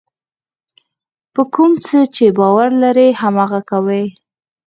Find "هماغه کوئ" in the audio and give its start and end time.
3.21-4.05